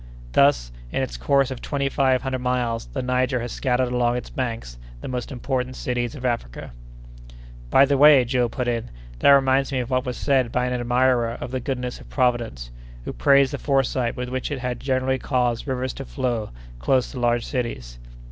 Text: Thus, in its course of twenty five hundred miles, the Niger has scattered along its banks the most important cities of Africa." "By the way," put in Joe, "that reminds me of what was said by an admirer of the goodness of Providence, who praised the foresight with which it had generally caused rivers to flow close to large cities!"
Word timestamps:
Thus, 0.31 0.71
in 0.91 1.03
its 1.03 1.15
course 1.15 1.51
of 1.51 1.61
twenty 1.61 1.87
five 1.87 2.23
hundred 2.23 2.39
miles, 2.41 2.87
the 2.87 3.03
Niger 3.03 3.39
has 3.41 3.51
scattered 3.51 3.89
along 3.89 4.15
its 4.17 4.31
banks 4.31 4.79
the 4.99 5.07
most 5.07 5.31
important 5.31 5.75
cities 5.75 6.15
of 6.15 6.25
Africa." 6.25 6.71
"By 7.69 7.85
the 7.85 7.99
way," 7.99 8.21
put 8.49 8.67
in 8.67 8.85
Joe, 8.85 8.91
"that 9.19 9.29
reminds 9.29 9.71
me 9.71 9.77
of 9.77 9.91
what 9.91 10.07
was 10.07 10.17
said 10.17 10.51
by 10.51 10.65
an 10.65 10.73
admirer 10.73 11.37
of 11.39 11.51
the 11.51 11.59
goodness 11.59 11.99
of 11.99 12.09
Providence, 12.09 12.71
who 13.05 13.13
praised 13.13 13.53
the 13.53 13.59
foresight 13.59 14.15
with 14.17 14.29
which 14.29 14.49
it 14.49 14.57
had 14.57 14.79
generally 14.79 15.19
caused 15.19 15.67
rivers 15.67 15.93
to 15.93 16.05
flow 16.05 16.49
close 16.79 17.11
to 17.11 17.19
large 17.19 17.45
cities!" 17.45 17.99